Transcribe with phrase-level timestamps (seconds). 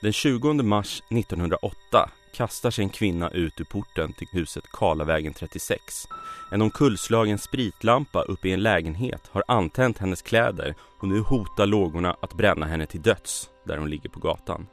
[0.00, 6.08] Den 20 mars 1908 kastar sig en kvinna ut ur porten till huset Karlavägen 36.
[6.52, 12.16] En omkullslagen spritlampa uppe i en lägenhet har antänt hennes kläder och nu hotar lågorna
[12.20, 14.66] att bränna henne till döds där hon ligger på gatan.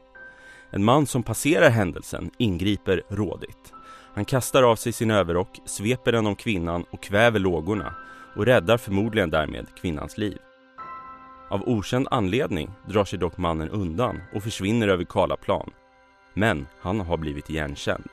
[0.69, 3.73] En man som passerar händelsen ingriper rådigt.
[4.13, 7.95] Han kastar av sig sin överrock, sveper den om kvinnan och kväver lågorna
[8.35, 10.37] och räddar förmodligen därmed kvinnans liv.
[11.53, 15.69] Av okänd anledning drar sig dock mannen undan och försvinner över Karlaplan.
[16.33, 18.09] Men han har blivit igenkänd.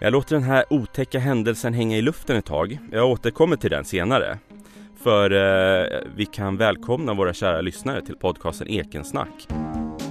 [0.00, 2.78] Jag låter den här otäcka händelsen hänga i luften ett tag.
[2.92, 4.38] Jag återkommer till den senare.
[5.02, 9.48] För eh, vi kan välkomna våra kära lyssnare till podcasten Ekensnack.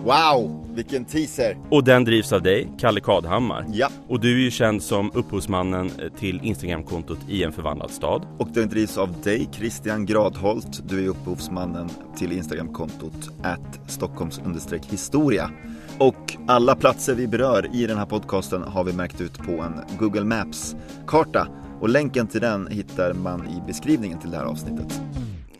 [0.03, 1.57] Wow, vilken teaser!
[1.69, 3.65] Och den drivs av dig, Kalle Kadhammar.
[3.71, 8.27] Ja, Och du är ju känd som upphovsmannen till Instagramkontot i en förvandlad stad.
[8.39, 10.89] och den drivs av dig, Christian Gradholt.
[10.89, 14.41] Du är upphovsmannen till Instagramkontot at Stockholms
[14.89, 15.49] historia.
[15.99, 19.97] Och alla platser vi berör i den här podcasten har vi märkt ut på en
[19.99, 21.47] Google Maps-karta.
[21.81, 25.01] Och länken till den hittar man i beskrivningen till det här avsnittet.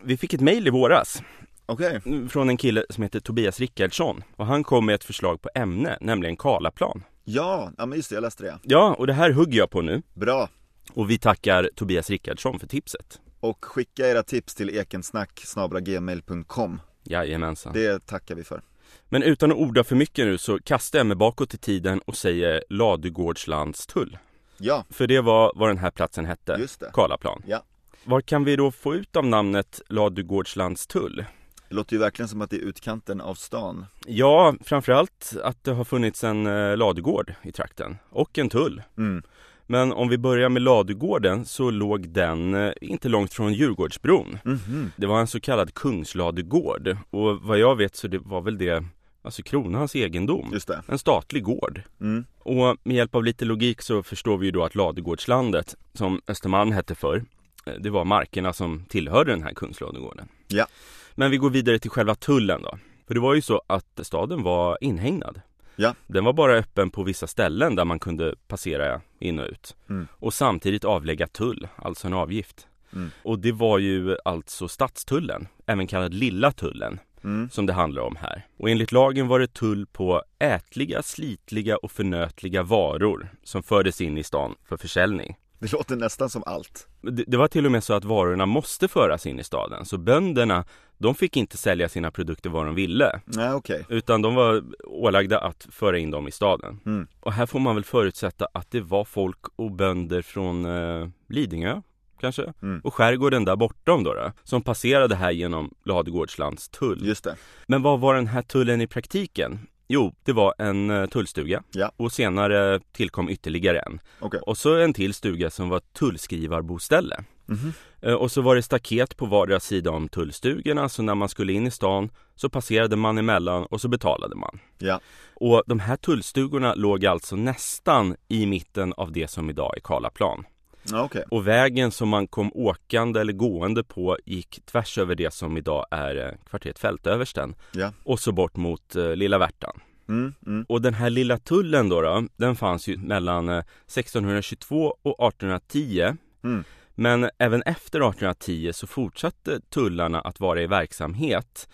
[0.02, 1.22] Vi fick ett mejl i våras
[1.66, 2.00] Okej.
[2.28, 5.98] från en kille som heter Tobias Rickardsson och han kom med ett förslag på ämne,
[6.00, 7.02] nämligen Karlaplan.
[7.24, 8.58] Ja, ja men just det, jag läste det.
[8.62, 10.48] Ja, och det här hugger jag på nu Bra.
[10.92, 13.20] och vi tackar Tobias Rickardsson för tipset.
[13.40, 15.42] Och skicka era tips till ekensnack
[15.82, 16.80] gmail.com.
[17.04, 17.72] Jajamensan.
[17.72, 18.62] Det tackar vi för.
[19.08, 22.16] Men utan att orda för mycket nu så kastar jag mig bakåt i tiden och
[22.16, 24.18] säger Ladugårdslandstull.
[24.58, 26.90] Ja, För det var vad den här platsen hette, just det.
[26.92, 27.42] Karlaplan.
[27.46, 27.62] Ja.
[28.04, 31.24] Vad kan vi då få ut av namnet Ladugårdslandstull?
[31.68, 33.86] Det låter ju verkligen som att det är utkanten av stan.
[34.06, 38.82] Ja, framförallt att det har funnits en eh, ladugård i trakten och en tull.
[38.98, 39.22] Mm.
[39.66, 44.38] Men om vi börjar med ladugården så låg den eh, inte långt från Djurgårdsbron.
[44.44, 44.90] Mhm.
[44.96, 48.84] Det var en så kallad kungsladugård och vad jag vet så det var väl det,
[49.22, 50.50] alltså kronans egendom.
[50.52, 50.82] Just det.
[50.88, 51.82] En statlig gård.
[52.00, 52.24] Mm.
[52.38, 56.72] Och med hjälp av lite logik så förstår vi ju då att Ladugårdslandet, som Östermalm
[56.72, 57.24] hette förr,
[57.66, 60.28] eh, det var markerna som tillhörde den här kungsladugården.
[60.48, 60.66] Ja.
[61.14, 62.78] Men vi går vidare till själva tullen då.
[63.06, 65.40] För det var ju så att staden var inhägnad.
[65.76, 65.94] Ja.
[66.06, 69.76] Den var bara öppen på vissa ställen där man kunde passera in och ut.
[69.90, 70.06] Mm.
[70.12, 72.66] Och samtidigt avlägga tull, alltså en avgift.
[72.92, 73.10] Mm.
[73.22, 77.50] Och det var ju alltså stadstullen, även kallad lilla tullen, Mm.
[77.50, 78.46] som det handlar om här.
[78.56, 84.18] Och enligt lagen var det tull på ätliga, slitliga och förnötliga varor som fördes in
[84.18, 85.36] i stan för försäljning.
[85.64, 86.88] Det låter nästan som allt.
[87.00, 89.84] Det, det var till och med så att varorna måste föras in i staden.
[89.84, 90.64] Så bönderna,
[90.98, 93.20] de fick inte sälja sina produkter var de ville.
[93.24, 93.86] Nej, okej.
[93.88, 96.80] Utan de var ålagda att föra in dem i staden.
[96.86, 97.06] Mm.
[97.20, 101.80] Och här får man väl förutsätta att det var folk och bönder från eh, Lidingö
[102.20, 102.52] kanske?
[102.62, 102.80] Mm.
[102.84, 107.06] Och skärgården där bortom då, då som passerade här genom Ladugårdslands tull.
[107.06, 107.36] Just det.
[107.66, 109.58] Men vad var den här tullen i praktiken?
[109.88, 111.92] Jo, det var en eh, tullstuga Ja.
[111.96, 114.00] och senare tillkom ytterligare en.
[114.20, 114.40] Okej.
[114.46, 117.24] Och så en till stuga som var tullskrivarboställe.
[117.46, 117.72] Mhm.
[118.02, 121.52] Eh, Och så var det staket på vardera sida om tullstugorna så när man skulle
[121.52, 124.58] in i stan så passerade man emellan och så betalade man.
[124.78, 125.00] Ja.
[125.34, 130.44] Och de här tullstugorna låg alltså nästan i mitten av det som idag är Karlaplan.
[130.90, 131.24] Ja, okej.
[131.30, 135.86] Och vägen som man kom åkande eller gående på gick tvärs över det som idag
[135.90, 137.92] är eh, kvarteret Fältöversten Ja.
[138.04, 139.80] och så bort mot eh, Lilla Värtan.
[140.08, 140.64] Mm, mm.
[140.68, 146.16] Och den här lilla tullen då, då den fanns ju mellan eh, 1622 och 1810.
[146.44, 146.64] Mm.
[146.96, 151.68] Men även efter 1810 så fortsatte tullarna att vara i verksamhet.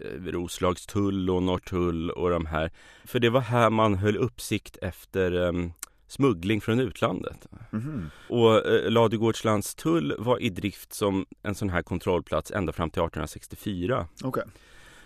[0.00, 2.72] Eh, Roslagstull och Norrtull och de här.
[3.04, 5.52] För det var här man höll uppsikt efter eh,
[6.08, 7.46] smuggling från utlandet.
[7.70, 8.10] Mhm.
[8.28, 13.02] Och eh, Ladugårdslands tull var i drift som en sån här kontrollplats ända fram till
[13.02, 14.08] 1864.
[14.24, 14.42] Okej.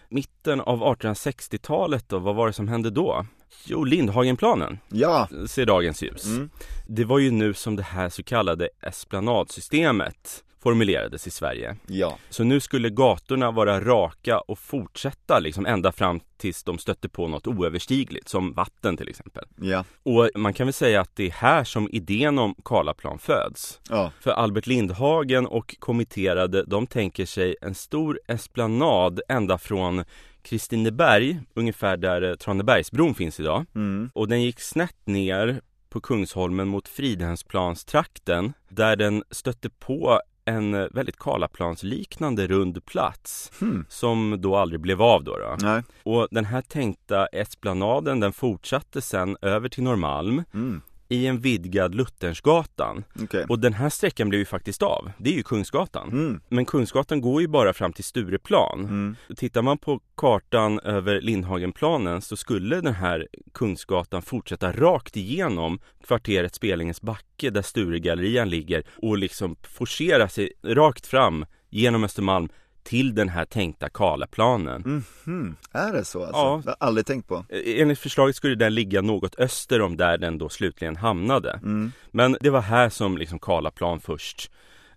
[0.09, 3.27] Mitten av 1860-talet då, vad var det som hände då?
[3.65, 5.29] Jo, Lindhagenplanen Ja.
[5.47, 6.27] ser dagens ljus.
[6.27, 6.51] Mm.
[6.89, 11.77] Det var ju nu som det här så kallade esplanadsystemet formulerades i Sverige.
[11.87, 12.19] Ja.
[12.31, 17.29] Så nu skulle gatorna vara raka och fortsätta liksom ända fram tills de stötte på
[17.29, 19.45] något oöverstigligt, som vatten till exempel.
[19.57, 19.85] Ja.
[20.03, 23.81] Och man kan väl säga att det är här som idén om Karlaplan föds.
[23.89, 24.13] Ja.
[24.21, 30.05] För Albert Lindhagen och kommitterade, de tänker sig en stor esplanad ända från
[30.43, 33.67] Kristineberg, ungefär där eh, Tranebergsbron finns idag.
[33.75, 34.11] Mm.
[34.15, 40.87] Och den gick snett ner på Kungsholmen mot Fridhemsplanstrakten där den stötte på en eh,
[40.91, 43.85] väldigt Karlaplansliknande rund plats Hmm.
[43.89, 45.57] som då aldrig blev av då, då.
[45.61, 45.83] Nej.
[46.03, 50.83] Och den här tänkta esplanaden den fortsatte sen över till Norrmalm Mm.
[51.11, 53.05] I en vidgad Luthersgatan.
[53.23, 53.45] Okej.
[53.49, 55.11] Och den här sträckan blev ju faktiskt av.
[55.19, 56.09] Det är ju Kungsgatan.
[56.09, 56.41] Mm.
[56.49, 58.81] Men Kungsgatan går ju bara fram till Stureplan.
[58.81, 59.17] Mm.
[59.37, 66.55] Tittar man på kartan över Lindhagenplanen så skulle den här Kungsgatan fortsätta rakt igenom kvarteret
[66.55, 72.49] Spelingens backe där Sturegallerian ligger och liksom forcera sig rakt fram genom Östermalm
[72.91, 75.03] till den här tänkta Karlaplanen.
[75.25, 75.57] Mhm.
[75.73, 76.37] Är det så alltså?
[76.41, 76.61] Ja.
[76.65, 77.45] Det har jag aldrig tänkt på.
[77.49, 81.53] Eh, Enligt förslaget skulle den ligga något öster om där den då slutligen hamnade.
[81.53, 81.93] Mm.
[82.11, 84.51] Men det var här som liksom Karlaplan först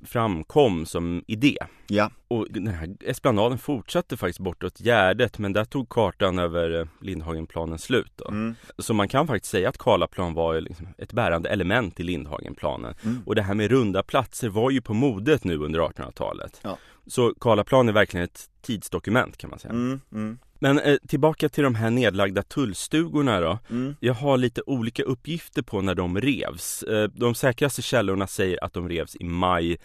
[0.05, 1.57] framkom som idé.
[1.87, 2.11] Ja.
[2.27, 7.79] Och den här esplanaden fortsatte faktiskt bortåt Gärdet men där tog kartan över eh, Lindhagenplanen
[7.79, 8.27] slut då.
[8.27, 8.55] Mm.
[8.77, 12.95] Så man kan faktiskt säga att Karlaplan var liksom ett bärande element i Lindhagenplanen.
[13.03, 13.21] Mm.
[13.25, 16.59] Och det här med runda platser var ju på modet nu under 1800-talet.
[16.63, 16.77] Ja.
[17.07, 19.71] Så Karlaplan är verkligen ett tidsdokument kan man säga.
[19.73, 20.01] Mm.
[20.11, 20.37] Mm.
[20.59, 23.59] Men eh, tillbaka till de här nedlagda tullstugorna då.
[23.69, 23.95] Mm.
[23.99, 26.83] Jag har lite olika uppgifter på när de revs.
[26.83, 29.77] Eh, De säkraste källorna säger att de revs i maj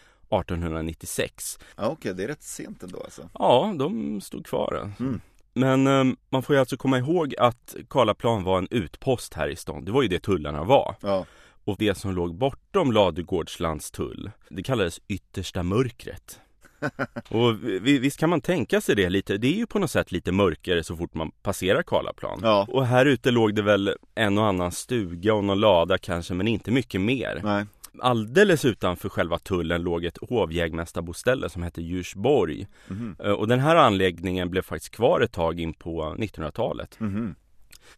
[0.69, 1.59] 1896.
[1.77, 3.29] Ja, Okej, det är rätt sent ändå alltså.
[3.35, 4.81] Ja, de stod kvar.
[4.83, 5.03] alltså.
[5.03, 5.21] Mm.
[5.55, 9.57] Men eh, man får ju alltså komma ihåg att Karlaplan var en utpost här i
[9.57, 9.85] stan.
[9.85, 10.97] Det var ju det tullarna var.
[11.01, 11.27] Ja.
[11.65, 16.41] Och det som låg bortom Ladugårdslands tull, det kallades yttersta mörkret.
[17.29, 19.37] och vi- visst kan man tänka sig det lite.
[19.39, 22.41] Det är ju på något sätt lite mörkare så fort man passerar Karlaplan.
[22.43, 22.67] Ja.
[22.71, 26.49] Och här ute låg det väl en och annan stuga och någon lada kanske, men
[26.49, 27.41] inte mycket mer.
[27.45, 27.65] Nej.
[28.01, 32.67] Alldeles utanför själva tullen låg ett hovjägmästarboställe som hette Djursborg.
[33.25, 37.01] Eh, Och den här anläggningen blev faktiskt kvar ett tag in på 1900-talet.
[37.01, 37.35] Mhm.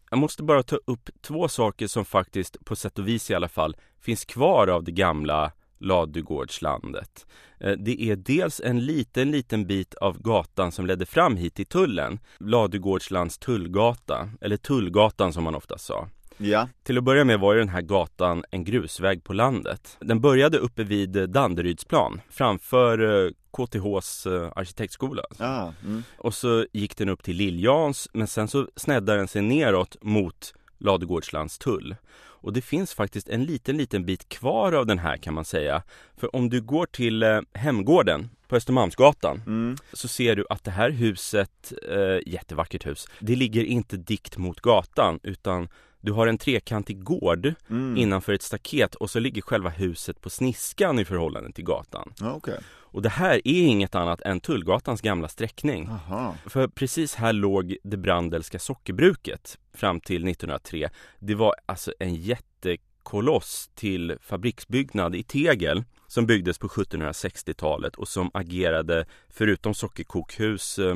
[0.09, 3.47] Jag måste bara ta upp två saker som faktiskt, på sätt och vis i alla
[3.47, 5.51] fall, finns kvar av det gamla
[5.81, 7.25] Ladugårdslandet.
[7.59, 11.65] Eh, Det är dels en liten, liten bit av gatan som ledde fram hit till
[11.65, 12.19] tullen.
[12.39, 16.07] Ladugårdslands tullgata, eller Tullgatan som man ofta sa.
[16.37, 16.67] Ja.
[16.83, 19.97] Till att börja med var ju den här gatan en grusväg på landet.
[19.99, 25.23] Den började uppe vid eh, Danderydsplan framför eh, KTHs arkitektskola.
[25.39, 25.73] Ja.
[25.83, 26.03] Mm.
[26.17, 30.53] Och så gick den upp till Liljans men sen så sneddade den sig neråt mot
[30.79, 31.95] Ladugårdslands tull.
[32.41, 35.83] Och det finns faktiskt en liten, liten bit kvar av den här kan man säga.
[36.17, 39.77] För om du går till eh, Hemgården på Östermalmsgatan Mm.
[39.93, 44.59] så ser du att det här huset, eh, jättevackert hus, det ligger inte dikt mot
[44.61, 45.67] gatan utan
[46.01, 47.97] du har en trekantig gård Mm.
[47.97, 52.13] innanför ett staket och så ligger själva huset på sniskan i förhållande till gatan.
[52.21, 52.59] Okej.
[52.91, 55.89] Och det här är inget annat än Tullgatans gamla sträckning.
[56.07, 56.35] Jaha.
[56.45, 60.89] För precis här låg det Brandelska sockerbruket fram till 1903.
[61.19, 68.31] Det var alltså en jättekoloss till fabriksbyggnad i tegel som byggdes på 1760-talet och som
[68.33, 70.95] agerade, förutom sockerkokhus, eh,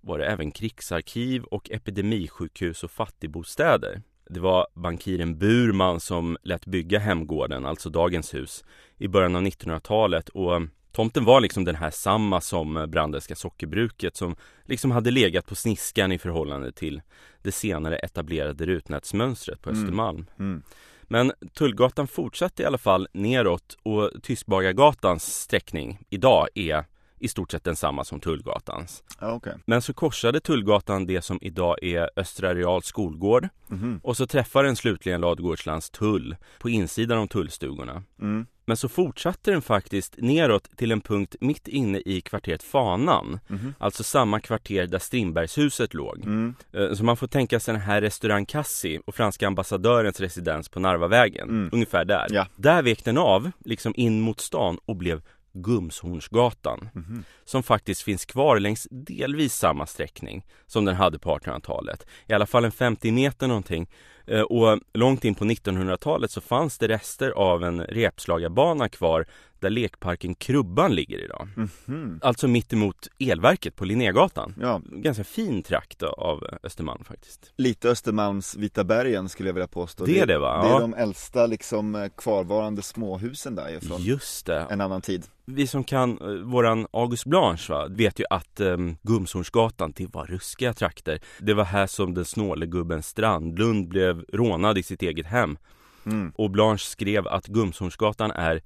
[0.00, 4.02] var det även krigsarkiv och epidemisjukhus och fattigbostäder.
[4.30, 8.64] Det var bankiren Burman som lät bygga Hemgården, alltså dagens hus,
[8.98, 10.62] i början av 1900-talet och
[10.94, 16.12] tomten var liksom den här samma som Brandelska sockerbruket som liksom hade legat på sniskan
[16.12, 17.02] i förhållande till
[17.42, 19.82] det senare etablerade rutnätsmönstret på Mm.
[19.82, 20.26] Östermalm.
[20.38, 20.62] Mm.
[21.02, 26.84] Men Tullgatan fortsatte i alla fall neråt och Tyskbagargatans sträckning idag är
[27.18, 29.02] i stort sett densamma som Tullgatans.
[29.20, 29.54] Okej.
[29.66, 34.00] Men så korsade Tullgatan det som idag är Östra Reals skolgård Mhm.
[34.02, 38.02] och så träffar den slutligen Ladugårdslands tull på insidan av tullstugorna.
[38.20, 38.46] Mm.
[38.66, 43.38] Men så fortsatte den faktiskt neråt till en punkt mitt inne i kvarteret Fanan.
[43.48, 43.74] Mhm.
[43.78, 46.18] Alltså samma kvarter där Strindbergshuset låg.
[46.24, 46.54] Mm.
[46.72, 50.80] Eh, Så man får tänka sig den här restaurang Cassi och franska ambassadörens residens på
[50.80, 51.48] Narvavägen.
[51.48, 51.70] Mm.
[51.72, 52.26] Ungefär där.
[52.30, 52.46] Ja.
[52.56, 55.22] Där vek den av, liksom in mot stan och blev
[55.52, 56.88] Gumshornsgatan.
[56.94, 57.24] Mhm.
[57.44, 62.06] Som faktiskt finns kvar längs delvis samma sträckning som den hade på 1800-talet.
[62.26, 63.88] I alla fall en 50 meter någonting.
[64.26, 69.26] Eh, Och långt in på 1900-talet så fanns det rester av en repslagarbana kvar
[69.60, 71.48] där lekparken Krubban ligger idag.
[71.86, 72.18] Mhm.
[72.22, 74.54] Alltså mitt emot elverket på Linnégatan.
[74.60, 77.52] Ja, Ganska fin trakt av Östermalm faktiskt.
[77.56, 80.04] lite Östermalms Vita bergen skulle jag vilja påstå.
[80.04, 80.62] Det är det, va?
[80.62, 80.78] Det är Ja.
[80.80, 84.66] de äldsta liksom eh, kvarvarande småhusen där ifrån Just det.
[84.70, 85.26] en annan tid.
[85.46, 90.26] Vi som kan eh, våran August Blanche va, vet ju att um, Gumshornsgatan, det var
[90.26, 91.20] ruskiga trakter.
[91.38, 95.58] Det var här som den snåle gubben Strandlund blev rånad i sitt eget hem.
[96.06, 96.32] Mm.
[96.36, 98.62] Och Blanche skrev att Gumshornsgatan är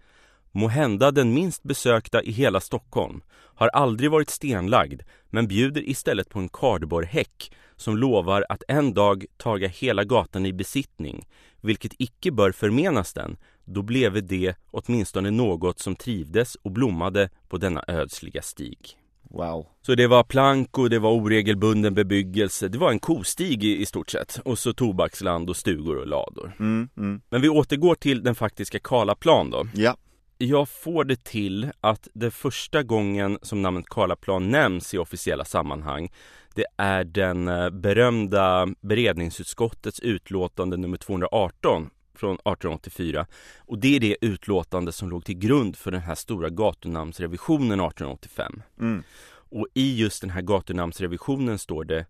[0.52, 6.38] Måhända den minst besökta i hela Stockholm Har aldrig varit stenlagd Men bjuder istället på
[6.38, 11.26] en kardborrhäck Som lovar att en dag taga hela gatan i besittning
[11.60, 17.58] Vilket icke bör förmenas den Då bleve det åtminstone något som trivdes och blommade på
[17.58, 18.98] denna ödsliga stig
[19.28, 19.66] Wow.
[19.82, 22.68] Så det var plank och det var oregelbunden bebyggelse.
[22.68, 24.40] Det var en kostig i, i stort sett.
[24.44, 26.52] Och så tobaksland och stugor och lador.
[26.60, 27.20] Mm, mm.
[27.30, 29.66] Men vi återgår till den faktiska Karlaplan då.
[29.74, 29.96] Ja.
[30.38, 36.10] Jag får det till att det första gången som namnet Karlaplan nämns i officiella sammanhang
[36.58, 43.26] det är den eh, berömda beredningsutskottets utlåtande nummer 218 från 1884
[43.58, 48.62] och det är det utlåtande som låg till grund för den här stora gatunamnsrevisionen 1885.
[48.80, 49.02] Mm.
[49.50, 52.06] Och i just den här gatunamnsrevisionen står det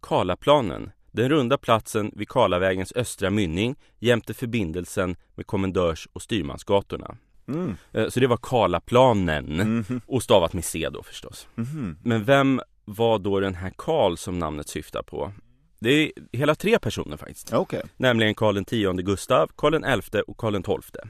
[0.00, 7.16] Karlaplanen, den runda platsen vid Karlavägens östra mynning jämte förbindelsen med kommendörs och styrmansgatorna.
[7.48, 7.76] Mm.
[7.92, 10.00] Eh, Så det var Karlaplanen Mhm.
[10.06, 11.48] och stavat med C då förstås.
[11.54, 11.98] Mhm.
[12.04, 15.32] Men vem var då den här Karl som namnet syftar på?
[15.80, 17.52] Det är hela tre personer faktiskt.
[17.52, 17.82] Okej.
[17.96, 21.08] Nämligen Karl tionde Gustav, Karl elfte och Karl tolfte.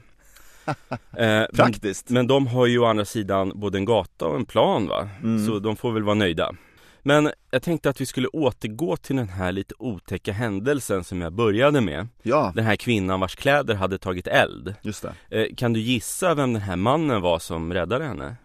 [1.17, 2.09] Eh, men, Praktiskt.
[2.09, 5.09] men de har ju å andra sidan både en gata och en plan va?
[5.23, 5.45] Mm.
[5.45, 6.51] Så de får väl vara nöjda.
[7.03, 11.33] Men jag tänkte att vi skulle återgå till den här lite otäcka händelsen som jag
[11.33, 12.07] började med.
[12.23, 14.75] Ja, Den här kvinnan vars kläder hade tagit eld.
[14.81, 15.05] just.
[15.29, 18.35] Eh, Kan du gissa vem den här mannen var som räddade henne?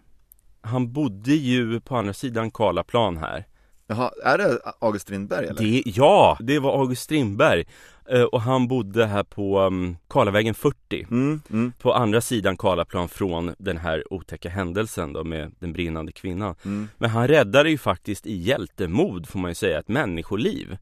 [0.61, 3.47] Han bodde ju på andra sidan Karlaplan här.
[3.86, 5.62] Jaha, är det August Strindberg eller?
[5.62, 7.64] Det, ja, det var August Strindberg.
[8.08, 11.06] Eh, Och han bodde här på um, Karlavägen 40.
[11.10, 16.12] Mm, mm, På andra sidan Karlaplan från den här otäcka händelsen då med den brinnande
[16.12, 16.54] kvinnan.
[16.64, 16.88] mm.
[16.98, 20.76] Men han räddade ju faktiskt i hjältemod får man ju säga ett människoliv.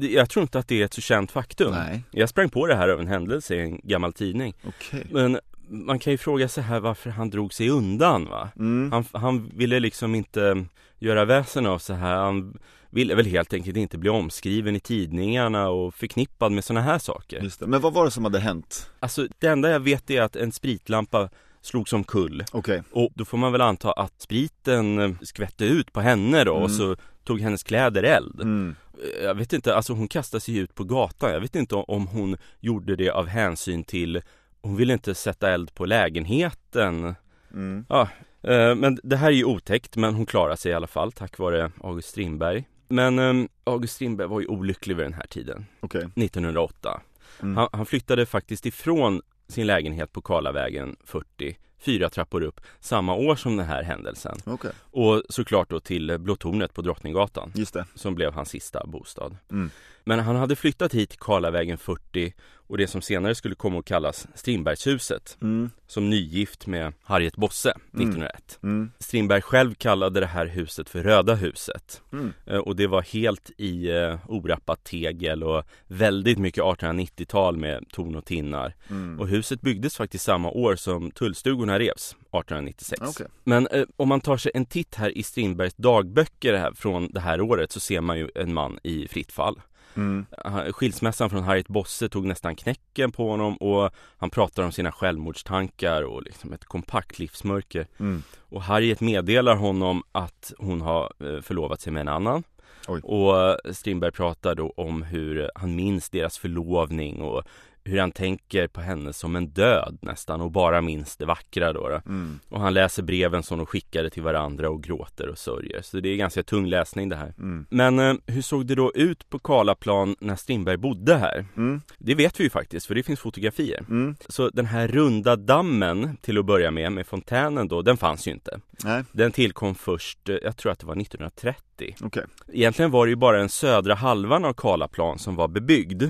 [0.00, 1.72] Jag tror inte att det är ett så känt faktum.
[1.72, 4.54] Nej, Jag sprang på det här av en händelse i en gammal tidning.
[4.66, 5.06] okej.
[5.10, 5.38] Men
[5.70, 8.48] man kan ju fråga sig här varför han drog sig undan va?
[8.58, 8.92] Mm.
[8.92, 10.64] Han, han ville liksom inte
[10.98, 12.16] göra väsen av så här.
[12.16, 12.58] Han
[12.90, 17.50] ville väl helt enkelt inte bli omskriven i tidningarna och förknippad med sådana här saker.
[17.66, 18.90] Men vad var det som hade hänt?
[19.00, 21.28] Alltså det enda jag vet är att en spritlampa
[21.62, 22.82] slogs omkull Okej.
[22.92, 26.58] och då får man väl anta att spriten eh, skvätte ut på henne då och
[26.58, 26.70] Mm.
[26.78, 28.40] så tog hennes kläder eld.
[28.40, 28.74] Mm.
[29.22, 31.32] Jag vet inte, alltså hon kastade sig ut på gatan.
[31.32, 34.22] Jag vet inte om hon gjorde det av hänsyn till
[34.62, 37.14] hon ville inte sätta eld på lägenheten.
[37.54, 37.84] Mm.
[37.90, 41.38] Eh, Men det här är ju otäckt, men hon klarar sig i alla fall tack
[41.38, 42.64] vare August Strindberg.
[42.88, 46.00] Men eh, August Strindberg var ju olycklig vid den här tiden, Okej.
[46.00, 47.00] 1908.
[47.42, 47.56] Mm.
[47.56, 53.36] Han, han flyttade faktiskt ifrån sin lägenhet på Karlavägen 40, fyra trappor upp, samma år
[53.36, 54.38] som den här händelsen.
[54.44, 57.86] Okej, Och såklart då till Blå tornet på Drottninggatan, just det.
[57.94, 59.36] som blev hans sista bostad.
[59.50, 59.70] Mm.
[60.04, 62.32] Men han hade flyttat hit Karlavägen 40
[62.70, 65.70] och det som senare skulle komma att kallas Strindbergshuset, Mm.
[65.86, 68.58] som nygift med Harriet Bosse 1901.
[68.62, 68.90] Mm.
[68.98, 72.32] Strindberg själv kallade det här huset för Röda huset Mm.
[72.46, 78.14] Eh, och det var helt i eh, orappat tegel och väldigt mycket 1890-tal med torn
[78.14, 78.74] och tinnar.
[78.90, 79.20] Mm.
[79.20, 83.00] Och huset byggdes faktiskt samma år som tullstugorna revs, 1896.
[83.02, 83.26] Okej.
[83.44, 87.20] Men eh, om man tar sig en titt här i Strindbergs dagböcker här från det
[87.20, 89.60] här året så ser man ju en man i fritt fall.
[89.96, 90.26] Mm.
[90.72, 96.02] Skilsmässan från Harriet Bosse tog nästan knäcken på honom och han pratar om sina självmordstankar
[96.02, 97.86] och liksom ett kompakt livsmörker.
[97.98, 98.22] Mm.
[98.38, 102.42] Och Harriet meddelar honom att hon har eh, förlovat sig med en annan.
[102.88, 103.00] Oj.
[103.00, 107.42] Och Strindberg pratar då om hur han minns deras förlovning och
[107.84, 111.88] hur han tänker på henne som en död nästan och bara minns det vackra då.
[111.88, 112.00] då.
[112.06, 112.40] Mm.
[112.48, 115.82] Och han läser breven som de skickade till varandra och gråter och sörjer.
[115.82, 117.34] Så det är ganska tung läsning det här.
[117.38, 117.66] Mm.
[117.70, 121.44] Men eh, hur såg det då ut på Karlaplan när Strindberg bodde här?
[121.56, 121.80] Mm.
[121.98, 123.84] Det vet vi ju faktiskt för det finns fotografier.
[123.88, 124.16] Mm.
[124.28, 128.30] Så den här runda dammen till att börja med, med fontänen då, den fanns ju
[128.30, 128.60] inte.
[128.84, 131.96] Nej, Den tillkom först, eh, jag tror att det var 1930.
[132.00, 132.24] okej.
[132.52, 136.02] Egentligen var det ju bara den södra halvan av Karlaplan som var bebyggd.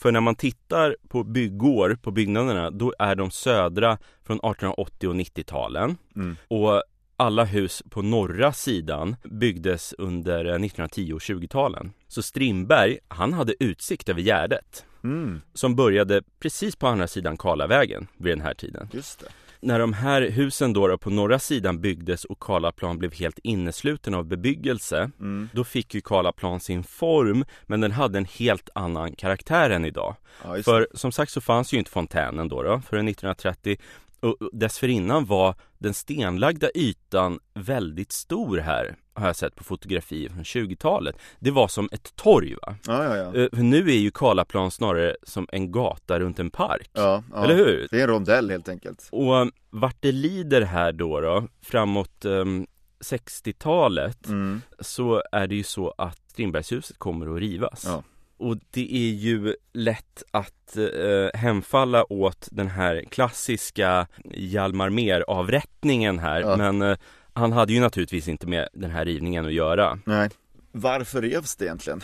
[0.00, 5.14] För när man tittar på byggår på byggnaderna, då är de södra från 1880 och
[5.14, 5.96] 90-talen.
[6.16, 6.36] Mm.
[6.48, 6.82] Och
[7.16, 11.92] alla hus på norra sidan byggdes under eh, 1910 och 20-talen.
[12.08, 15.40] Så Strindberg, han hade utsikt över Gärdet Mm.
[15.54, 18.88] som började precis på andra sidan Karlavägen vid den här tiden.
[18.92, 19.26] Just det.
[19.62, 24.14] När de här husen då, då på norra sidan byggdes och Karlaplan blev helt innesluten
[24.14, 25.48] av bebyggelse Mm.
[25.52, 30.16] då fick ju Karlaplan sin form men den hade en helt annan karaktär än idag.
[30.44, 33.76] Ja, För som sagt så fanns ju inte fontänen då, då förrän 1930
[34.20, 40.42] och dessförinnan var den stenlagda ytan väldigt stor här har jag sett på fotografier från
[40.42, 41.16] 20-talet.
[41.38, 42.74] Det var som ett torg va?
[42.86, 43.34] Ja, ja, ja.
[43.42, 46.90] Eh, För nu är ju Karlaplan snarare som en gata runt en park.
[46.92, 47.44] ja, ja.
[47.44, 47.88] Eller hur?
[47.90, 49.08] Det är en rondell helt enkelt.
[49.12, 52.66] Och um, vart det lider här då, då framåt um,
[53.04, 54.62] 60-talet Mm.
[54.80, 57.84] så är det ju så att Strindbergshuset kommer att rivas.
[57.86, 58.02] Ja.
[58.40, 66.18] Och det är ju lätt att eh, hemfalla åt den här klassiska Hjalmar Mer avrättningen
[66.18, 66.56] här Ja.
[66.56, 66.96] men eh,
[67.32, 69.98] Han hade ju naturligtvis inte med den här rivningen att göra.
[70.04, 70.30] Nej.
[70.72, 72.00] Varför revs det egentligen?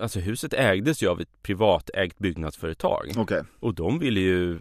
[0.00, 4.58] Alltså huset ägdes ju av ett privatägt byggnadsföretag Okej, och de ville ju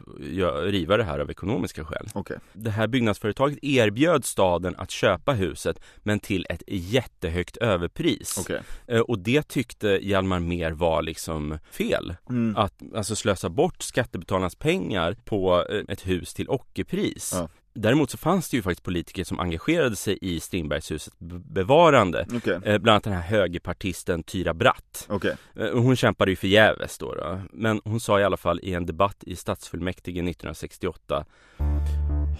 [0.63, 2.07] riva det här av ekonomiska skäl.
[2.13, 2.37] okej.
[2.53, 8.37] Det här byggnadsföretaget erbjöd staden att köpa huset men till ett jättehögt överpris.
[8.39, 8.61] Okej.
[8.87, 12.15] Eh, Och det tyckte Hjalmar Mer var liksom fel.
[12.29, 12.55] Mm.
[12.57, 17.31] Att alltså slösa bort skattebetalarnas pengar på eh, ett hus till ockerpris.
[17.35, 17.49] Ja.
[17.77, 22.25] Däremot så fanns det ju faktiskt politiker som engagerade sig i Strindbergshusets be- bevarande.
[22.35, 25.05] Okej, Eh, Bland annat den här högerpartisten Tyra Bratt.
[25.09, 25.35] okej.
[25.55, 27.39] Eh, Hon kämpade ju förgäves då, då.
[27.53, 31.25] Men hon sa i alla fall i en debatt i stadsfullmäktige 1968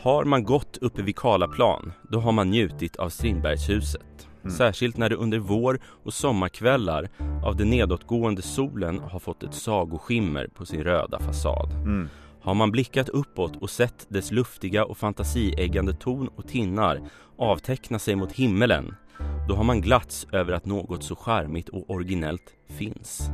[0.01, 4.01] Har man gått uppe vid Karlaplan, då har man njutit av Strindbergshuset.
[4.43, 4.55] Mm.
[4.57, 7.09] Särskilt när det under vår och sommarkvällar
[7.45, 11.71] av den nedåtgående solen har fått ett sagoskimmer på sin röda fasad.
[11.71, 12.09] Mm.
[12.45, 17.01] Har man blickat uppåt och sett dess luftiga och fantasieggande ton och tinnar
[17.37, 18.95] avteckna sig mot himmelen,
[19.47, 23.29] då har man glatts över att något så charmigt och originellt finns.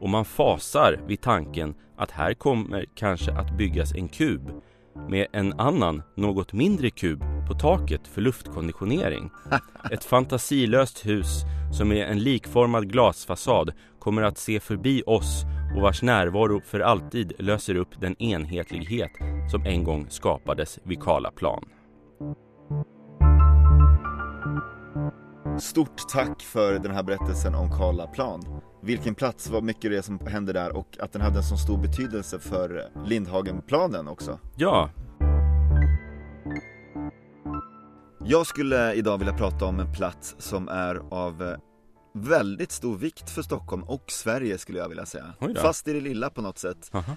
[0.00, 4.50] Och man fasar vid tanken att här kommer kanske att byggas en kub
[5.08, 9.30] med en annan, något mindre kub på taket för luftkonditionering.
[9.90, 15.44] Ett fantasilöst hus som med en likformad glasfasad kommer att se förbi oss
[15.76, 19.12] och vars närvaro för alltid löser upp den enhetlighet
[19.50, 21.64] som en gång skapades vid Karlaplan.
[25.60, 28.60] Stort tack för den här berättelsen om Karlaplan.
[28.82, 31.56] Vilken plats, vad mycket det är som hände där och att den hade en så
[31.56, 34.38] stor betydelse för Lindhagenplanen också.
[34.56, 34.90] Ja,
[38.28, 41.58] Jag skulle idag vilja prata om en plats som är av eh,
[42.14, 45.34] väldigt stor vikt för Stockholm och Sverige skulle jag vilja säga.
[45.56, 46.90] Fast i det lilla på något sätt.
[46.92, 47.16] aha.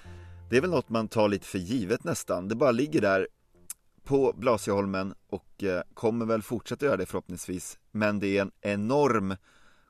[0.50, 2.48] Det är väl något man tar lite för givet nästan.
[2.48, 3.28] Det bara ligger där
[4.04, 7.78] på Blasieholmen och eh, kommer väl fortsätta göra det förhoppningsvis.
[7.90, 9.36] Men det är en enorm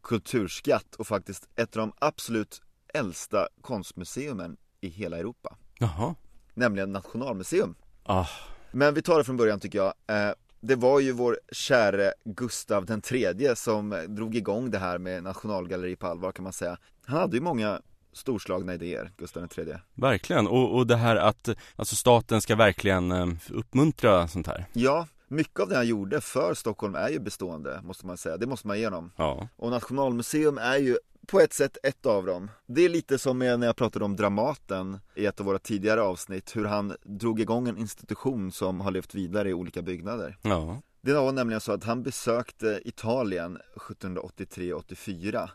[0.02, 2.62] kulturskatt och faktiskt ett av de absolut
[2.94, 5.56] äldsta konstmuseumen i hela Europa.
[5.78, 6.14] Jaha.
[6.54, 7.74] Nämligen Nationalmuseum.
[8.02, 8.26] Ah,
[8.72, 9.94] Men vi tar det från början tycker jag.
[10.06, 15.22] Eh, Det var ju vår käre Gustav den tredje som drog igång det här med
[15.22, 16.78] Nationalgalleri på allvar kan man säga.
[17.06, 17.80] Han hade ju många
[18.12, 19.80] storslagna idéer, Gustav tredje.
[19.94, 20.46] verkligen.
[20.46, 24.66] Och, och det här att alltså staten ska verkligen eh, uppmuntra sånt här.
[24.72, 28.36] Ja, mycket av det han gjorde för Stockholm är ju bestående, måste man säga.
[28.36, 29.12] Det måste man ge honom.
[29.16, 29.48] Ja.
[29.56, 30.96] Och Nationalmuseum är ju
[31.26, 32.50] på ett sätt ett av dem.
[32.66, 36.56] Det är lite som när jag pratade om Dramaten i ett av våra tidigare avsnitt,
[36.56, 40.36] hur han drog igång en institution som har levt vidare i olika byggnader.
[40.42, 40.82] Ja.
[41.02, 45.48] Det var nämligen så att han besökte Italien 1783-84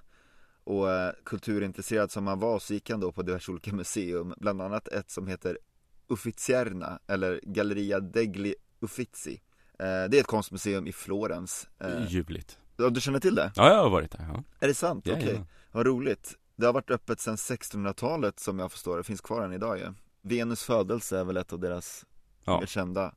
[0.65, 4.61] och eh, kulturintresserad som han var så gick han då på diverse olika museum, bland
[4.61, 5.57] annat ett som heter
[6.09, 9.41] Uffizierna eller Galleria degli Uffizi.
[9.79, 11.67] Eh, det är ett konstmuseum i Florens.
[11.79, 12.57] Eh, Ljuvligt.
[12.77, 13.51] ja, du känner till det?
[13.55, 14.25] Ja, jag har varit där.
[14.33, 14.43] Ja.
[14.59, 15.07] Är det sant?
[15.07, 15.45] Ja, Okej, ja.
[15.71, 16.37] vad roligt.
[16.55, 19.93] Det har varit öppet sedan 1600-talet som jag förstår det, finns kvar än idag ju.
[20.21, 22.05] Venus födelse är väl ett av deras
[22.45, 22.59] Ja.
[22.59, 23.13] mer kända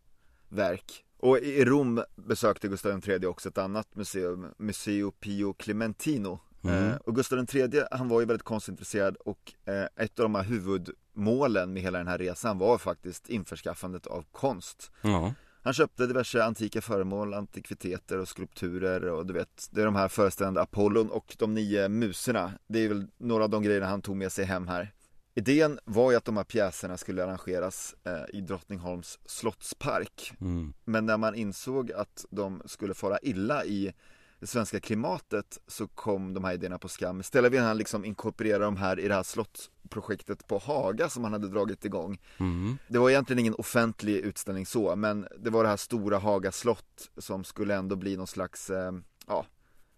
[0.49, 1.05] verk.
[1.17, 6.41] Och i Rom besökte Gustav III också ett annat museum, Museo Pio Clementino.
[6.69, 6.91] Mm.
[6.91, 10.43] Eh, och Gustav III, han var ju väldigt konstintresserad och eh, ett av de här
[10.43, 14.91] huvudmålen med hela den här resan var faktiskt införskaffandet av konst.
[15.03, 15.35] ja.
[15.63, 20.09] Han köpte diverse antika föremål, antikviteter och skulpturer och du vet, det är de här
[20.09, 22.53] föreställande Apollon och de nio muserna.
[22.67, 24.93] Det är väl några av de grejerna han tog med sig hem här.
[25.35, 30.33] Idén var ju att de här pjäserna skulle arrangeras eh, i Drottningholms slottspark.
[30.41, 30.73] Mm.
[30.85, 33.93] Men när man insåg att de skulle fara illa i
[34.41, 37.21] det svenska klimatet så kom de här idéerna på skam.
[37.21, 41.33] Istället ville han liksom inkorporera de här i det här slottsprojektet på Haga som han
[41.33, 42.21] hade dragit igång.
[42.39, 42.79] Mm.
[42.89, 47.11] Det var egentligen ingen offentlig utställning så, men det var det här stora Haga slott
[47.17, 48.93] som skulle ändå bli någon slags, eh,
[49.27, 49.47] ja,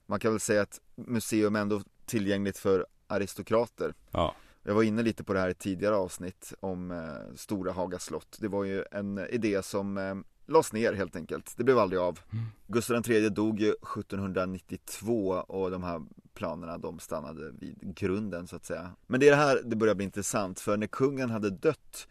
[0.06, 3.94] man kan väl säga ett museum ändå tillgängligt för aristokrater.
[4.10, 4.34] Ja.
[4.62, 8.36] Jag var inne lite på det här i tidigare avsnitt om eh, Stora Haga slott.
[8.40, 10.14] Det var ju en idé som eh,
[10.50, 11.54] lades ner helt enkelt.
[11.56, 12.20] Det blev aldrig av.
[12.66, 16.02] Gustav III dog ju 1792 och de här
[16.34, 18.90] planerna de stannade vid grunden så att säga.
[19.06, 22.08] Men det är det här det börjar bli intressant för när kungen hade dött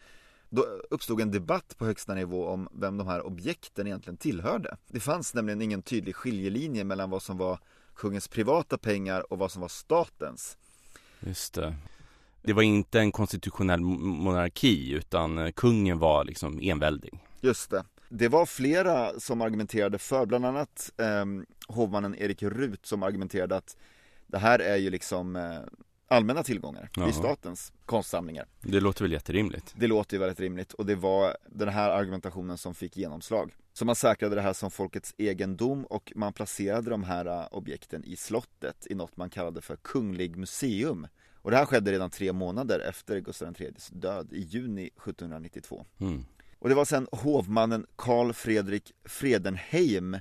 [0.49, 4.77] då uppstod en debatt på högsta nivå om vem de här objekten egentligen tillhörde.
[4.87, 7.59] Det fanns nämligen ingen tydlig skiljelinje mellan vad som var
[7.95, 10.57] kungens privata pengar och vad som var statens.
[11.19, 11.75] Just det.
[12.41, 17.19] Det var inte en konstitutionell monarki utan eh, kungen var liksom enväldig.
[17.41, 17.83] Just det.
[18.09, 21.25] Det var flera som argumenterade för, bland annat eh,
[21.67, 23.77] hovmannen Erik Rut som argumenterade att
[24.27, 25.59] det här är ju liksom eh,
[26.07, 27.13] allmänna tillgångar, det är Jaha.
[27.13, 28.45] statens konstsamlingar.
[28.61, 29.73] Det låter väl jätterimligt.
[29.77, 33.55] Det låter ju väldigt rimligt och det var den här argumentationen som fick genomslag.
[33.73, 38.03] Så man säkrade det här som folkets egendom och man placerade de här äh, objekten
[38.03, 41.07] i slottet i något man kallade för Kunglig museum.
[41.41, 45.85] Och det här skedde redan tre månader efter Gustav IIIs död i juni 1792.
[45.99, 46.25] Mm.
[46.59, 50.17] Och det var sen hovmannen Karl Fredrik Fredenheim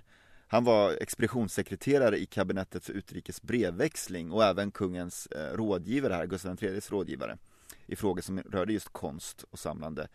[0.51, 6.65] han var expeditionssekreterare i kabinettet för utrikes brevväxling och även kungens eh, rådgivare här, Gustav
[6.65, 7.39] IIIs rådgivare
[7.87, 10.09] i frågor som rörde just konst och samlande.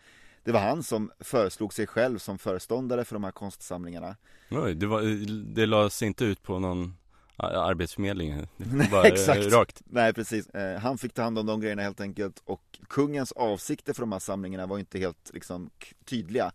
[0.44, 4.16] Det var han som föreslog sig själv som föreståndare för de här konstsamlingarna.
[4.50, 6.94] Oj, det, var, eh, det lades inte ut på någon
[7.36, 8.46] arbetsförmedling?
[8.56, 9.52] Nej, bara exakt.
[9.52, 9.82] rakt?
[9.84, 10.48] Nej, precis.
[10.48, 14.12] Eh, han fick ta hand om de grejerna helt enkelt och kungens avsikter för de
[14.12, 15.70] här samlingarna var inte helt liksom,
[16.04, 16.52] tydliga.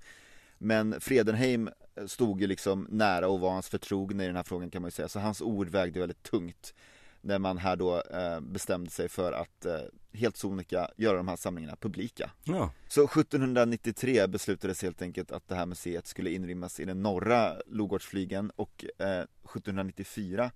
[0.58, 1.70] Men Fredenheim
[2.08, 4.92] stod ju liksom nära och var hans förtrogne i den här frågan kan man ju
[4.92, 5.08] säga.
[5.08, 6.74] Så hans ord vägde väldigt tungt
[7.22, 9.82] när man här då eh, bestämde sig för att eh,
[10.13, 12.32] helt sonika göra de här samlingarna publika.
[12.43, 12.72] Ja.
[12.88, 18.52] Så 1793 beslutades helt enkelt att det här museet skulle inrymmas i den norra Logårdsflygen
[18.56, 20.52] och eh, 1794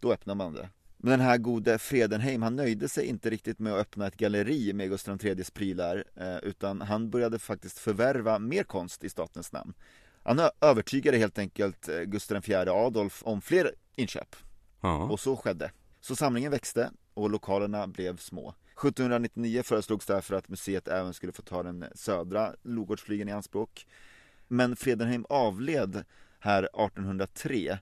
[0.00, 0.68] då öppnade man det.
[0.96, 4.72] Men den här gode Fredenheim, han nöjde sig inte riktigt med att öppna ett galleri
[4.72, 9.74] med Gustav IIIs prylar eh, utan han började faktiskt förvärva mer konst i statens namn.
[10.22, 14.36] Han övertygade helt enkelt eh, Gustav IV Adolf om fler inköp.
[14.80, 15.02] Ja.
[15.02, 15.70] Och så skedde.
[16.00, 18.54] Så samlingen växte och lokalerna blev små.
[18.76, 23.86] 1799 föreslogs därför att museet även skulle få ta den södra Logårdsflygen i anspråk.
[24.48, 26.04] Men Fredenheim avled
[26.38, 27.78] här 1803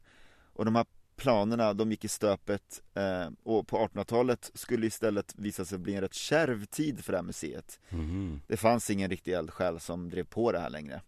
[0.52, 5.64] och de här planerna de gick i stöpet eh, och på 1800-talet skulle istället visa
[5.64, 7.80] sig bli en rätt kärv tid för det här museet.
[7.88, 8.40] Mm.
[8.46, 11.00] Det fanns ingen riktig eldsjäl som drev på det här längre.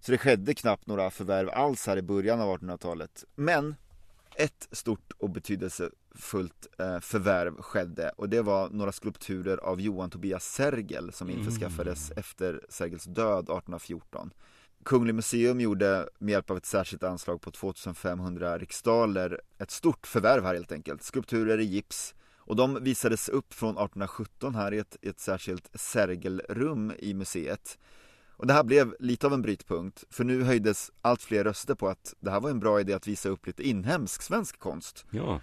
[0.00, 3.24] Så det skedde knappt några förvärv alls här i början av 1800-talet.
[3.34, 3.74] Men
[4.36, 5.99] ett stort och betydelsefullt
[6.78, 12.60] eh, förvärv skedde och det var några skulpturer av Johan Tobias Sergel som införskaffades efter
[12.68, 14.30] Sergels död 1814.
[14.84, 20.44] Kunglig Museum gjorde med hjälp av ett särskilt anslag på 2500 riksdaler ett stort förvärv
[20.44, 21.02] här helt enkelt.
[21.02, 22.14] Skulpturer i gips
[22.50, 27.78] och de visades upp från 1817 här i ett, i ett särskilt Sergelrum i museet.
[28.40, 31.88] Och det här blev lite av en brytpunkt, för nu höjdes allt fler röster på
[31.88, 35.06] att det här var en bra idé att visa upp lite inhemsk svensk konst.
[35.10, 35.40] Ja.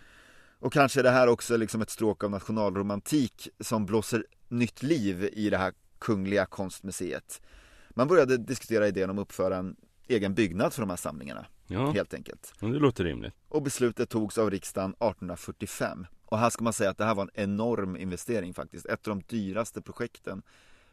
[0.60, 5.30] Och kanske är det här också liksom ett stråk av nationalromantik som blåser nytt liv
[5.34, 7.42] i det här kungliga konstmuseet.
[7.90, 9.76] Man började diskutera idén om att uppföra en
[10.08, 12.54] egen byggnad för de här samlingarna, Ja, helt enkelt.
[12.60, 13.34] det låter rimligt.
[13.50, 16.06] Och beslutet togs av riksdagen 1845.
[16.26, 18.86] Och här ska man säga att det här var en enorm investering faktiskt.
[18.86, 20.42] Ett av de dyraste projekten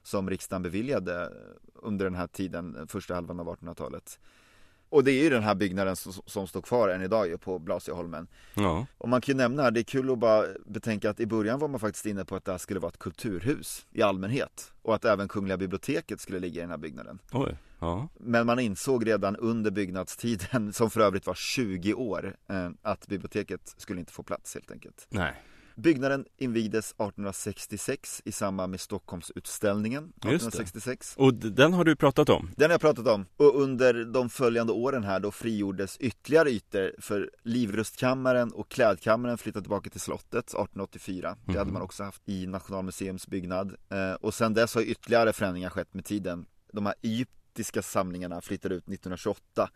[0.03, 1.33] som riksdagen beviljade
[1.74, 4.18] under den här tiden, första halvan av 1800-talet.
[4.88, 8.27] Och det är ju den här byggnaden som, som står kvar än idag på Blasieholmen.
[8.55, 11.59] Ja, Och man kan ju nämna, det är kul att bara betänka att i början
[11.59, 14.73] var man faktiskt inne på att det här skulle vara ett kulturhus i allmänhet.
[14.83, 17.18] Och att även Kungliga biblioteket skulle ligga i den här byggnaden.
[17.33, 17.57] oj.
[17.81, 23.07] Ja, Men man insåg redan under byggnadstiden, som för övrigt var 20 år, eh, att
[23.07, 25.07] biblioteket skulle inte få plats helt enkelt.
[25.11, 25.35] nej.
[25.76, 30.34] Byggnaden invigdes 1866 i samband med Stockholmsutställningen Just det.
[30.34, 31.14] 1866.
[31.16, 32.50] Och den har du pratat om?
[32.56, 33.26] Den har jag pratat om.
[33.37, 39.62] Och under de följande åren här då frigjordes ytterligare ytor för Livrustkammaren och Klädkammaren flyttade
[39.62, 41.37] tillbaka till slottet 1884.
[41.46, 41.72] Det hade Mhm.
[41.72, 43.74] man också haft i Nationalmuseums byggnad.
[43.88, 46.46] Eh, och sen dess har ytterligare förändringar skett med tiden.
[46.72, 49.70] De här egyptiska samlingarna flyttade ut 1928.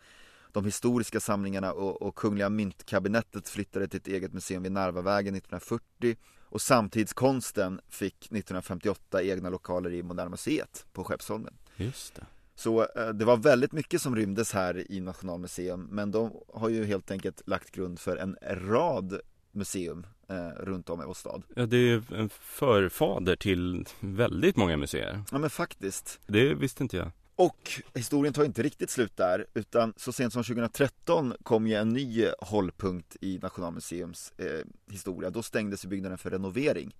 [0.51, 6.15] De historiska samlingarna och, och Kungliga myntkabinettet flyttade till ett eget museum vid Narvavägen 1940
[6.49, 11.53] och samtidskonsten fick 1958 egna lokaler i Moderna Museet på Skeppsholmen.
[11.75, 12.25] Just det.
[12.55, 16.85] Så eh, det var väldigt mycket som rymdes här i Nationalmuseum men de har ju
[16.85, 19.19] helt enkelt lagt grund för en rad
[19.51, 21.43] museum eh, runt om i vår stad.
[21.55, 25.23] Ja, det är en förfader till väldigt många museer.
[25.31, 26.19] Ja men faktiskt.
[26.27, 27.11] Det visste inte jag.
[27.39, 31.89] Och historien tar inte riktigt slut där utan så sent som 2013 kom ju en
[31.89, 35.29] ny hållpunkt i Nationalmuseums eh, historia.
[35.29, 36.95] Då stängdes byggnaden för renovering.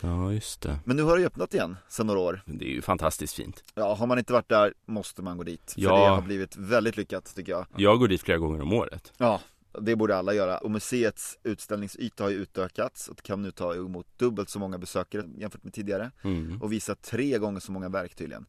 [0.00, 0.78] Ja, just det.
[0.84, 2.42] Men nu har det öppnat igen sedan några år.
[2.46, 3.64] Det är ju fantastiskt fint.
[3.74, 5.72] Ja, har man inte varit där måste man gå dit.
[5.72, 6.04] För Ja.
[6.04, 7.66] det har blivit väldigt lyckat tycker jag.
[7.76, 9.12] Jag går dit flera gånger om året.
[9.18, 9.40] Ja,
[9.80, 10.58] det borde alla göra.
[10.58, 15.24] Och museets utställningsyta har ju utökats och kan nu ta emot dubbelt så många besökare
[15.36, 16.10] jämfört med tidigare.
[16.22, 16.62] Mm.
[16.62, 18.46] Och visa tre gånger så många verk tydligen.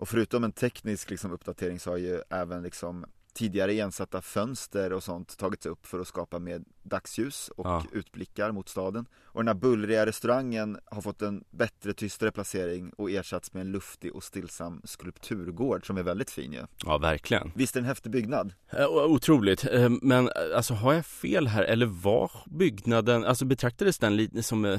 [0.00, 5.02] Och förutom en teknisk liksom, uppdatering så har ju även liksom tidigare igensatta fönster och
[5.02, 7.84] sånt tagits upp för att skapa mer dagsljus och Ja.
[7.92, 9.06] utblickar mot staden.
[9.24, 13.72] Och den här bullriga restaurangen har fått en bättre, tystare placering och ersatts med en
[13.72, 16.62] luftig och stillsam skulpturgård som är väldigt fin ju.
[16.84, 17.52] Ja, verkligen.
[17.54, 18.52] Visst är det en häftig byggnad?
[18.70, 23.98] Eh, Otroligt, Eh, men eh, alltså har jag fel här eller var byggnaden, alltså betraktades
[23.98, 24.78] den lite som,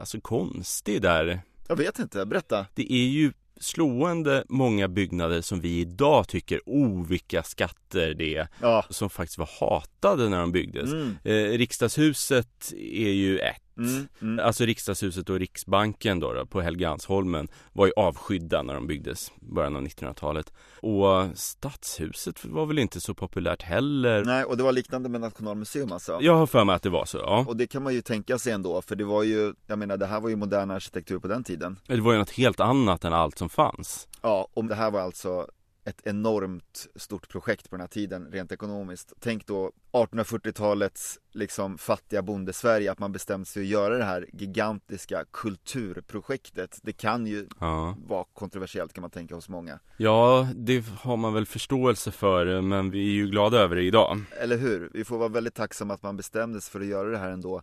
[0.00, 1.40] alltså konstig där?
[1.68, 2.66] Jag vet inte, berätta.
[2.74, 8.48] Det är ju slående många byggnader som vi idag tycker, oh vilka skatter det är,
[8.60, 8.84] Ja.
[8.90, 10.92] som faktiskt var hatade när de byggdes.
[10.92, 11.16] Mm.
[11.24, 13.62] Eh, riksdagshuset är ju ett.
[13.78, 14.08] Mm.
[14.22, 14.46] Mm.
[14.46, 19.54] Alltså riksdagshuset och Riksbanken då, då på Helgeandsholmen var ju avskydda när de byggdes i
[19.54, 20.52] början av 1900-talet.
[20.82, 24.24] Och stadshuset var väl inte så populärt heller.
[24.24, 26.18] Nej, och det var liknande med Nationalmuseum alltså.
[26.20, 27.44] Jag har för mig att det var så, ja.
[27.48, 30.06] Och det kan man ju tänka sig ändå, för det var ju, jag menar det
[30.06, 31.78] här var ju modern arkitektur på den tiden.
[31.86, 34.08] Det var ju något helt annat än allt som fanns.
[34.22, 35.46] Ja, om det här var alltså
[35.90, 39.12] ett enormt stort projekt på den här tiden rent ekonomiskt.
[39.20, 45.24] Tänk då 1840-talets liksom fattiga bondesverige att man bestämt sig att göra det här gigantiska
[45.30, 46.78] kulturprojektet.
[46.82, 47.96] Det kan ju Ja.
[48.06, 49.78] vara kontroversiellt kan man tänka hos många.
[49.96, 54.20] ja, det har man väl förståelse för, men vi är ju glada över det idag.
[54.40, 54.90] Eller hur?
[54.94, 57.62] Vi får vara väldigt tacksamma att man bestämde sig för att göra det här ändå.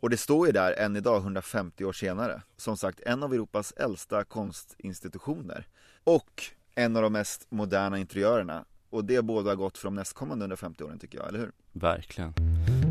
[0.00, 2.42] Och det står ju där än idag 150 år senare.
[2.56, 5.66] Som sagt, en av Europas äldsta konstinstitutioner.
[6.04, 6.42] Och
[6.78, 8.64] en av de mest moderna interiörerna.
[8.90, 11.50] Och det båda gått för de nästkommande 150 åren tycker jag, eller hur?
[11.72, 12.32] Verkligen.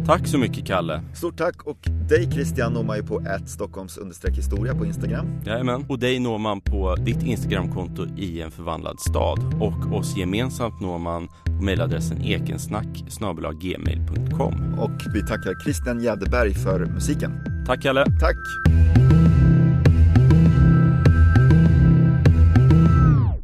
[0.05, 1.01] Tack så mycket Kalle.
[1.15, 1.77] Stort tack och
[2.09, 3.97] dig Christian når man ju på Stockholms
[4.37, 5.25] historia på Instagram.
[5.45, 5.85] Jajamän.
[5.89, 9.39] Och dig når man på ditt Instagramkonto i en förvandlad stad.
[9.61, 12.87] Och oss gemensamt når man på mejladressen ekensnack
[13.61, 14.79] gmail.com.
[14.79, 17.31] Och vi tackar Christian Jäderberg för musiken.
[17.67, 18.05] Tack Kalle.
[18.19, 18.37] Tack!